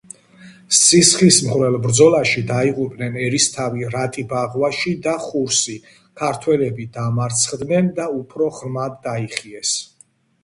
სისხლისმღვრელ 0.75 1.75
ბრძოლაში 1.81 2.41
დაიღუპნენ 2.51 3.19
ერისთავი 3.25 3.89
რატი 3.95 4.23
ბაღვაში 4.31 4.93
და 5.07 5.13
ხურსი, 5.25 5.75
ქართველები 6.23 6.87
დამარცხდნენ 6.97 7.91
და 8.01 8.07
უფრო 8.23 8.49
ღრმად 8.61 8.97
დაიხიეს. 9.05 9.75